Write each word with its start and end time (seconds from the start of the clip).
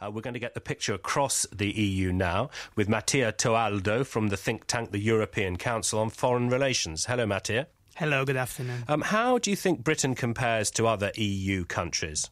Uh, 0.00 0.10
we're 0.10 0.20
going 0.20 0.34
to 0.34 0.40
get 0.40 0.54
the 0.54 0.60
picture 0.60 0.94
across 0.94 1.46
the 1.52 1.70
EU 1.70 2.12
now 2.12 2.50
with 2.76 2.88
Mattia 2.88 3.32
Toaldo 3.32 4.04
from 4.04 4.28
the 4.28 4.36
think 4.36 4.66
tank, 4.66 4.90
the 4.90 4.98
European 4.98 5.56
Council 5.56 5.98
on 5.98 6.10
Foreign 6.10 6.48
Relations. 6.48 7.06
Hello, 7.06 7.26
Mattia. 7.26 7.66
Hello, 7.96 8.24
good 8.24 8.36
afternoon. 8.36 8.84
Um, 8.88 9.02
how 9.02 9.38
do 9.38 9.50
you 9.50 9.56
think 9.56 9.84
Britain 9.84 10.14
compares 10.14 10.70
to 10.72 10.86
other 10.86 11.12
EU 11.16 11.64
countries? 11.64 12.30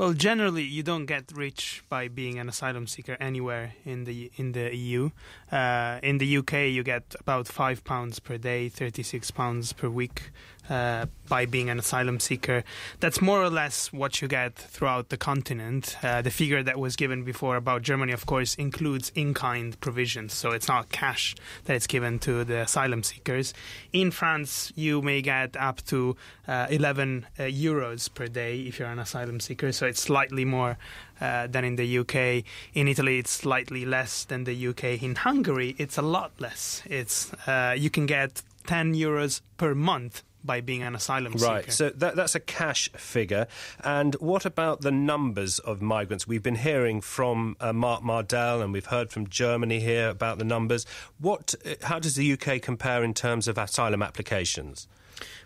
Well, 0.00 0.14
generally, 0.14 0.62
you 0.62 0.82
don't 0.82 1.04
get 1.04 1.30
rich 1.30 1.82
by 1.90 2.08
being 2.08 2.38
an 2.38 2.48
asylum 2.48 2.86
seeker 2.86 3.18
anywhere 3.20 3.74
in 3.84 4.04
the 4.04 4.30
in 4.36 4.52
the 4.52 4.74
EU. 4.74 5.10
Uh, 5.52 6.00
in 6.02 6.16
the 6.16 6.38
UK, 6.38 6.70
you 6.72 6.82
get 6.82 7.14
about 7.20 7.46
five 7.46 7.84
pounds 7.84 8.18
per 8.18 8.38
day, 8.38 8.70
thirty-six 8.70 9.30
pounds 9.30 9.74
per 9.74 9.90
week 9.90 10.30
uh, 10.70 11.06
by 11.28 11.46
being 11.46 11.68
an 11.68 11.78
asylum 11.78 12.20
seeker. 12.20 12.64
That's 13.00 13.20
more 13.20 13.42
or 13.42 13.50
less 13.50 13.92
what 13.92 14.22
you 14.22 14.28
get 14.28 14.54
throughout 14.54 15.08
the 15.08 15.16
continent. 15.16 15.96
Uh, 16.02 16.22
the 16.22 16.30
figure 16.30 16.62
that 16.62 16.78
was 16.78 16.96
given 16.96 17.24
before 17.24 17.56
about 17.56 17.82
Germany, 17.82 18.12
of 18.12 18.26
course, 18.26 18.54
includes 18.54 19.10
in-kind 19.14 19.80
provisions, 19.80 20.32
so 20.32 20.52
it's 20.52 20.68
not 20.68 20.90
cash 20.90 21.34
that 21.64 21.74
is 21.74 21.86
given 21.86 22.18
to 22.20 22.44
the 22.44 22.60
asylum 22.60 23.02
seekers. 23.02 23.52
In 23.92 24.10
France, 24.10 24.72
you 24.76 25.02
may 25.02 25.22
get 25.22 25.56
up 25.56 25.84
to 25.86 26.16
uh, 26.46 26.66
11 26.70 27.26
uh, 27.38 27.42
euros 27.42 28.12
per 28.12 28.26
day 28.26 28.60
if 28.60 28.78
you're 28.78 28.88
an 28.88 28.98
asylum 28.98 29.40
seeker, 29.40 29.72
so 29.72 29.86
it's 29.90 30.02
slightly 30.02 30.44
more 30.44 30.78
uh, 31.20 31.46
than 31.46 31.64
in 31.64 31.76
the 31.76 31.98
UK. 31.98 32.44
In 32.74 32.88
Italy, 32.88 33.18
it's 33.18 33.30
slightly 33.30 33.84
less 33.84 34.24
than 34.24 34.44
the 34.44 34.68
UK. 34.68 35.02
In 35.02 35.14
Hungary, 35.14 35.74
it's 35.78 35.98
a 35.98 36.02
lot 36.02 36.32
less. 36.38 36.82
It's 36.86 37.32
uh, 37.46 37.74
you 37.76 37.90
can 37.90 38.06
get 38.06 38.42
10 38.66 38.94
euros 38.94 39.42
per 39.58 39.74
month 39.74 40.22
by 40.42 40.60
being 40.60 40.82
an 40.82 40.94
asylum 40.94 41.36
seeker. 41.36 41.52
Right, 41.52 41.72
so 41.72 41.90
that, 41.90 42.16
that's 42.16 42.34
a 42.34 42.40
cash 42.40 42.90
figure. 42.92 43.46
And 43.84 44.14
what 44.14 44.46
about 44.46 44.80
the 44.80 44.90
numbers 44.90 45.58
of 45.58 45.82
migrants? 45.82 46.26
We've 46.26 46.42
been 46.42 46.56
hearing 46.56 47.00
from 47.00 47.56
uh, 47.60 47.72
Mark 47.72 48.02
Mardell 48.02 48.62
and 48.62 48.72
we've 48.72 48.86
heard 48.86 49.10
from 49.10 49.28
Germany 49.28 49.80
here 49.80 50.08
about 50.08 50.38
the 50.38 50.44
numbers. 50.44 50.86
What, 51.18 51.54
uh, 51.64 51.74
how 51.82 51.98
does 51.98 52.14
the 52.14 52.32
UK 52.32 52.62
compare 52.62 53.04
in 53.04 53.14
terms 53.14 53.48
of 53.48 53.58
asylum 53.58 54.02
applications? 54.02 54.88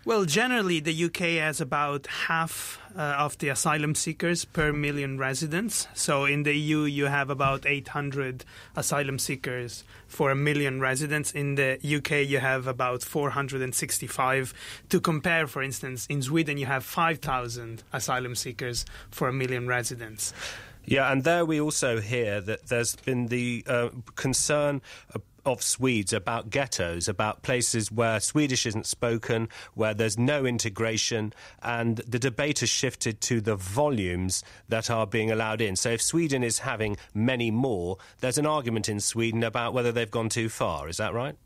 Well, 0.04 0.26
generally, 0.26 0.80
the 0.80 1.04
UK 1.06 1.40
has 1.40 1.62
about 1.62 2.06
half 2.06 2.78
uh, 2.94 3.00
of 3.00 3.38
the 3.38 3.48
asylum 3.48 3.94
seekers 3.94 4.44
per 4.44 4.70
million 4.70 5.18
residents. 5.18 5.88
So 5.94 6.26
in 6.26 6.42
the 6.42 6.54
EU, 6.54 6.82
you 6.82 7.06
have 7.06 7.30
about 7.30 7.64
800 7.64 8.44
asylum 8.76 9.18
seekers 9.18 9.82
for 10.06 10.30
a 10.30 10.34
million 10.34 10.78
residents. 10.78 11.32
In 11.32 11.54
the 11.54 11.78
UK, 11.82 12.28
you 12.28 12.38
have 12.38 12.66
about 12.66 13.02
465. 13.02 14.52
To 14.90 15.00
compare, 15.00 15.46
for 15.46 15.62
instance, 15.62 16.06
in 16.08 16.20
Sweden, 16.20 16.58
you 16.58 16.66
have 16.66 16.84
5,000 16.84 17.82
asylum 17.92 18.34
seekers 18.34 18.84
for 19.10 19.28
a 19.28 19.32
million 19.32 19.66
residents. 19.66 20.34
Yeah, 20.84 21.10
and 21.10 21.24
there 21.24 21.46
we 21.46 21.60
also 21.60 22.00
hear 22.00 22.42
that 22.42 22.66
there's 22.66 22.94
been 22.96 23.28
the 23.28 23.64
uh, 23.66 23.88
concern 24.16 24.82
of 25.44 25.62
Swedes 25.62 26.12
about 26.12 26.50
ghettos, 26.50 27.08
about 27.08 27.42
places 27.42 27.90
where 27.90 28.20
Swedish 28.20 28.66
isn't 28.66 28.86
spoken, 28.86 29.48
where 29.74 29.94
there's 29.94 30.18
no 30.18 30.44
integration, 30.46 31.32
and 31.62 31.98
the 31.98 32.18
debate 32.18 32.60
has 32.60 32.68
shifted 32.68 33.20
to 33.22 33.40
the 33.40 33.56
volumes 33.56 34.42
that 34.68 34.90
are 34.90 35.06
being 35.06 35.30
allowed 35.30 35.60
in. 35.60 35.76
So 35.76 35.90
if 35.90 36.02
Sweden 36.02 36.42
is 36.42 36.60
having 36.60 36.96
many 37.12 37.50
more, 37.50 37.98
there's 38.20 38.38
an 38.38 38.46
argument 38.46 38.88
in 38.88 39.00
Sweden 39.00 39.42
about 39.42 39.74
whether 39.74 39.92
they've 39.92 40.10
gone 40.10 40.28
too 40.28 40.48
far. 40.48 40.88
Is 40.88 40.96
that 40.98 41.14
right? 41.14 41.36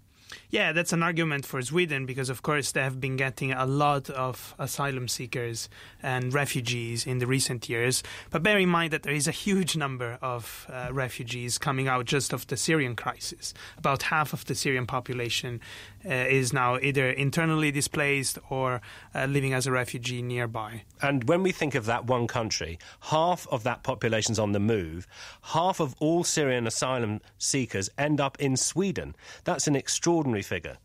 Yeah, 0.51 0.73
that's 0.73 0.93
an 0.93 1.03
argument 1.03 1.47
for 1.47 1.61
Sweden 1.63 2.07
because, 2.07 2.29
of 2.29 2.43
course, 2.43 2.73
they 2.73 2.83
have 2.83 3.01
been 3.01 3.17
getting 3.17 3.53
a 3.53 3.67
lot 3.67 4.11
of 4.11 4.55
asylum 4.59 5.09
seekers 5.09 5.69
and 6.03 6.33
refugees 6.33 7.07
in 7.07 7.19
the 7.19 7.27
recent 7.27 7.69
years. 7.69 8.03
But 8.31 8.43
bear 8.43 8.59
in 8.59 8.69
mind 8.69 8.93
that 8.93 9.03
there 9.03 9.15
is 9.15 9.27
a 9.27 9.33
huge 9.33 9.77
number 9.77 10.19
of 10.21 10.67
uh, 10.71 10.89
refugees 10.93 11.59
coming 11.59 11.89
out 11.89 12.05
just 12.05 12.33
of 12.33 12.47
the 12.47 12.57
Syrian 12.57 12.97
crisis. 12.97 13.55
About 13.77 14.05
half 14.05 14.33
of 14.33 14.45
the 14.45 14.55
Syrian 14.55 14.87
population 14.87 15.61
uh, 16.05 16.13
is 16.13 16.53
now 16.53 16.79
either 16.79 17.11
internally 17.11 17.71
displaced 17.71 18.39
or 18.51 18.81
uh, 19.15 19.25
living 19.25 19.53
as 19.53 19.67
a 19.67 19.73
refugee 19.73 20.23
nearby. 20.23 20.83
And 21.03 21.25
when 21.29 21.43
we 21.43 21.53
think 21.53 21.75
of 21.75 21.87
that 21.87 22.07
one 22.07 22.27
country, 22.27 22.79
half 23.01 23.47
of 23.51 23.63
that 23.65 23.83
population's 23.83 24.39
on 24.39 24.53
the 24.53 24.61
move. 24.61 25.07
Half 25.43 25.81
of 25.81 25.95
all 25.99 26.25
Syrian 26.25 26.67
asylum 26.67 27.21
seekers 27.39 27.91
end 27.99 28.21
up 28.21 28.39
in 28.41 28.57
Sweden. 28.57 29.17
That's 29.45 29.67
an 29.67 29.77
extraordinary 29.77 30.18
figure. 30.43 30.79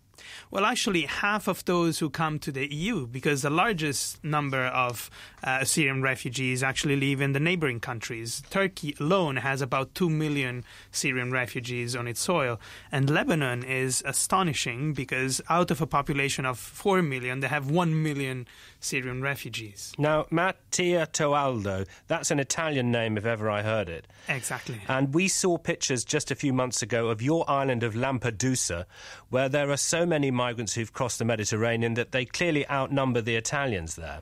Well, 0.52 0.66
actually, 0.66 1.04
half 1.04 1.48
of 1.48 1.66
those 1.66 2.00
who 2.00 2.10
come 2.10 2.40
to 2.40 2.52
the 2.52 2.72
EU, 2.74 3.08
because 3.08 3.42
the 3.42 3.50
largest 3.50 4.24
number 4.24 4.66
of 4.66 5.10
uh, 5.44 5.64
Syrian 5.64 6.02
refugees 6.02 6.64
actually 6.64 6.96
live 6.96 7.22
in 7.22 7.34
the 7.34 7.40
neighboring 7.40 7.80
countries. 7.80 8.44
Turkey 8.50 8.96
alone 9.00 9.38
has 9.38 9.62
about 9.62 9.94
2 9.96 10.10
million 10.10 10.64
Syrian 10.92 11.32
refugees 11.32 11.96
on 11.96 12.08
its 12.08 12.20
soil. 12.20 12.60
And 12.92 13.10
Lebanon 13.10 13.64
is 13.64 14.04
astonishing 14.06 14.94
because 14.94 15.42
out 15.50 15.72
of 15.72 15.82
a 15.82 15.88
population 15.88 16.46
of 16.46 16.60
4 16.60 17.02
million, 17.02 17.40
they 17.40 17.48
have 17.48 17.70
1 17.70 18.02
million 18.02 18.48
Syrian 18.80 19.22
refugees. 19.22 19.94
Now, 19.98 20.26
Mattia 20.30 21.08
Toaldo, 21.08 21.86
that's 22.08 22.32
an 22.32 22.40
Italian 22.40 22.92
name 22.92 23.18
if 23.18 23.26
ever 23.26 23.50
I 23.50 23.62
heard 23.62 23.90
it. 23.90 24.08
Exactly. 24.28 24.82
And 24.88 25.14
we 25.14 25.28
saw 25.28 25.58
pictures 25.58 26.04
just 26.04 26.32
a 26.32 26.36
few 26.36 26.54
months 26.54 26.82
ago 26.82 27.08
of 27.08 27.22
your 27.22 27.50
island 27.50 27.84
of 27.84 27.94
Lampedusa, 27.94 28.86
where 29.30 29.50
there 29.50 29.72
are 29.72 29.78
so 29.78 30.06
many 30.06 30.13
migrants 30.32 30.74
who've 30.74 30.94
crossed 30.94 31.20
the 31.20 31.26
Mediterranean 31.26 31.94
that 31.96 32.12
they 32.12 32.26
clearly 32.26 32.70
outnumber 32.70 33.22
the 33.22 33.36
Italians 33.36 33.96
there. 33.96 34.22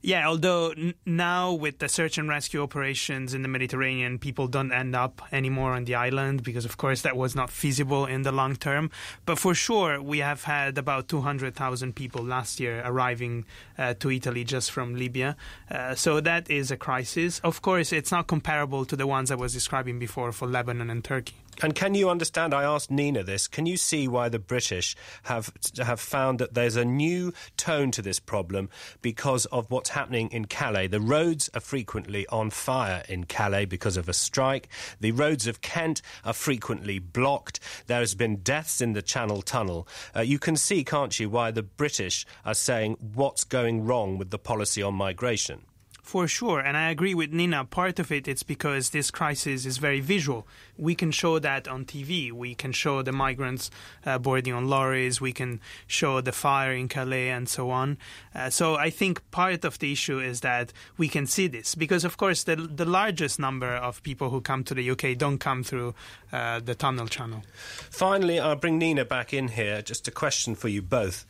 Yeah, 0.00 0.28
although 0.28 0.70
n- 0.70 0.94
now 1.04 1.52
with 1.52 1.80
the 1.80 1.88
search 1.88 2.18
and 2.18 2.28
rescue 2.28 2.62
operations 2.62 3.34
in 3.34 3.42
the 3.42 3.48
Mediterranean, 3.48 4.18
people 4.18 4.46
don't 4.46 4.70
end 4.70 4.94
up 4.94 5.22
anymore 5.32 5.72
on 5.72 5.86
the 5.86 5.96
island 5.96 6.44
because, 6.44 6.64
of 6.64 6.76
course, 6.76 7.02
that 7.02 7.16
was 7.16 7.34
not 7.34 7.50
feasible 7.50 8.06
in 8.06 8.22
the 8.22 8.30
long 8.30 8.54
term. 8.54 8.90
But 9.26 9.40
for 9.40 9.54
sure, 9.54 10.00
we 10.00 10.18
have 10.18 10.44
had 10.44 10.78
about 10.78 11.08
200,000 11.08 11.96
people 11.96 12.22
last 12.22 12.60
year 12.60 12.80
arriving 12.84 13.44
uh, 13.76 13.94
to 13.94 14.10
Italy 14.10 14.44
just 14.44 14.70
from 14.70 14.94
Libya. 14.94 15.36
Uh, 15.68 15.96
so 15.96 16.20
that 16.20 16.48
is 16.48 16.70
a 16.70 16.76
crisis. 16.76 17.40
Of 17.40 17.60
course, 17.60 17.92
it's 17.92 18.12
not 18.12 18.28
comparable 18.28 18.84
to 18.84 18.94
the 18.94 19.06
ones 19.06 19.32
I 19.32 19.34
was 19.34 19.52
describing 19.52 19.98
before 19.98 20.30
for 20.30 20.46
Lebanon 20.46 20.90
and 20.90 21.02
Turkey. 21.02 21.34
And 21.60 21.74
can 21.74 21.94
you 21.94 22.08
understand? 22.08 22.54
I 22.54 22.62
asked 22.62 22.90
Nina 22.90 23.24
this. 23.24 23.48
Can 23.48 23.66
you 23.66 23.76
see 23.76 24.06
why 24.06 24.28
the 24.28 24.38
British 24.38 24.94
have 25.24 25.52
have 25.78 25.98
found 25.98 26.38
that 26.38 26.54
there's 26.54 26.76
a 26.76 26.84
new 26.84 27.32
tone 27.56 27.90
to 27.92 28.02
this 28.02 28.20
problem 28.20 28.70
because 29.02 29.44
of 29.46 29.70
what's 29.70 29.90
happening 29.90 30.28
in 30.30 30.44
Calais? 30.44 30.86
The 30.86 31.00
roads 31.00 31.50
are 31.54 31.60
frequently 31.60 32.26
on 32.28 32.50
fire 32.50 33.02
in 33.08 33.24
Calais 33.24 33.64
because 33.64 33.96
of 33.96 34.08
a 34.08 34.12
strike. 34.12 34.68
The 35.00 35.10
roads 35.10 35.48
of 35.48 35.60
Kent 35.60 36.00
are 36.24 36.32
frequently 36.32 37.00
blocked. 37.00 37.58
There 37.86 38.00
has 38.00 38.14
been 38.14 38.36
deaths 38.36 38.80
in 38.80 38.92
the 38.92 39.02
Channel 39.02 39.42
Tunnel. 39.42 39.88
Uh, 40.14 40.20
you 40.20 40.38
can 40.38 40.56
see, 40.56 40.84
can't 40.84 41.18
you, 41.18 41.28
why 41.28 41.50
the 41.50 41.62
British 41.64 42.24
are 42.44 42.54
saying 42.54 42.96
what's 43.14 43.42
going 43.42 43.84
wrong 43.84 44.16
with 44.16 44.30
the 44.30 44.38
policy 44.38 44.82
on 44.82 44.94
migration. 44.94 45.62
For 46.08 46.26
sure, 46.26 46.60
and 46.60 46.74
I 46.74 46.88
agree 46.88 47.12
with 47.12 47.34
Nina. 47.34 47.66
Part 47.66 47.98
of 47.98 48.10
it 48.10 48.26
it's 48.26 48.42
because 48.42 48.88
this 48.88 49.10
crisis 49.10 49.66
is 49.66 49.76
very 49.76 50.00
visual. 50.00 50.46
We 50.78 50.94
can 50.94 51.10
show 51.10 51.38
that 51.38 51.68
on 51.68 51.84
TV. 51.84 52.32
We 52.32 52.54
can 52.54 52.72
show 52.72 53.02
the 53.02 53.12
migrants 53.12 53.70
uh, 54.06 54.16
boarding 54.16 54.54
on 54.54 54.70
lorries. 54.70 55.20
We 55.20 55.34
can 55.34 55.60
show 55.86 56.22
the 56.22 56.32
fire 56.32 56.72
in 56.72 56.88
Calais 56.88 57.28
and 57.28 57.46
so 57.46 57.68
on. 57.68 57.98
Uh, 58.34 58.48
so 58.48 58.76
I 58.76 58.88
think 58.88 59.20
part 59.32 59.66
of 59.66 59.80
the 59.80 59.92
issue 59.92 60.18
is 60.18 60.40
that 60.40 60.72
we 60.96 61.08
can 61.08 61.26
see 61.26 61.46
this 61.46 61.74
because, 61.74 62.06
of 62.06 62.16
course, 62.16 62.42
the 62.42 62.56
the 62.56 62.86
largest 62.86 63.38
number 63.38 63.76
of 63.76 64.02
people 64.02 64.30
who 64.30 64.40
come 64.40 64.64
to 64.64 64.72
the 64.72 64.90
UK 64.90 65.14
don't 65.18 65.36
come 65.36 65.62
through 65.62 65.94
uh, 66.32 66.58
the 66.58 66.74
tunnel 66.74 67.08
channel. 67.08 67.42
Finally, 67.90 68.40
I'll 68.40 68.56
bring 68.56 68.78
Nina 68.78 69.04
back 69.04 69.34
in 69.34 69.48
here. 69.48 69.82
Just 69.82 70.08
a 70.08 70.10
question 70.10 70.54
for 70.54 70.68
you 70.68 70.80
both: 70.80 71.26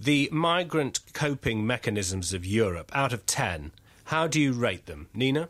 the 0.00 0.30
migrant 0.32 1.00
coping 1.12 1.66
mechanisms 1.66 2.32
of 2.32 2.46
Europe, 2.46 2.90
out 2.94 3.12
of 3.12 3.26
ten. 3.26 3.72
How 4.04 4.26
do 4.26 4.40
you 4.40 4.52
rate 4.52 4.86
them, 4.86 5.08
Nina? 5.14 5.48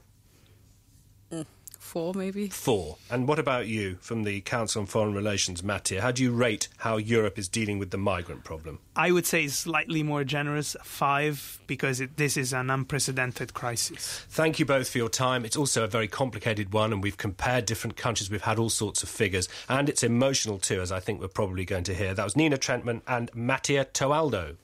Mm, 1.32 1.46
four, 1.78 2.14
maybe. 2.14 2.48
Four. 2.48 2.99
And 3.10 3.26
what 3.26 3.38
about 3.38 3.66
you 3.66 3.96
from 4.00 4.25
the 4.25 4.40
Council 4.43 4.81
on 4.81 4.87
Foreign 4.87 5.14
Relations, 5.14 5.62
Mattia? 5.62 6.00
How 6.00 6.12
do 6.12 6.22
you 6.22 6.32
rate 6.32 6.69
how 6.76 6.96
Europe 6.96 7.38
is 7.38 7.49
dealing 7.49 7.78
with 7.78 7.90
the 7.90 7.96
migrant 7.99 8.44
problem? 8.44 8.78
I 8.94 9.10
would 9.10 9.26
say 9.26 9.49
slightly 9.49 10.02
more 10.02 10.22
generous, 10.22 10.76
five, 10.84 11.58
because 11.66 12.00
it, 12.00 12.19
this 12.19 12.37
is 12.37 12.52
an 12.52 12.70
unprecedented 12.70 13.54
crisis. 13.54 14.26
Thank 14.28 14.58
you 14.58 14.66
both 14.66 14.88
for 14.90 14.99
your 14.99 15.08
time. 15.08 15.44
It's 15.44 15.56
also 15.56 15.82
a 15.82 15.88
very 15.88 16.08
complicated 16.08 16.72
one, 16.72 16.93
and 16.93 17.02
we've 17.02 17.16
compared 17.16 17.66
different 17.66 17.96
countries. 17.96 18.31
We've 18.31 18.43
had 18.43 18.58
all 18.58 18.70
sorts 18.70 19.02
of 19.02 19.08
figures, 19.08 19.49
and 19.69 19.88
it's 19.88 20.02
emotional 20.02 20.58
too, 20.58 20.81
as 20.81 20.93
I 20.93 21.00
think 21.00 21.20
we're 21.20 21.28
probably 21.28 21.64
going 21.64 21.84
to 21.84 21.94
hear. 21.94 22.14
That 22.14 22.25
was 22.25 22.37
Nina 22.37 22.58
Trentmann 22.58 23.00
and 23.08 23.34
Mattia 23.34 23.87
Toaldo. 23.87 24.56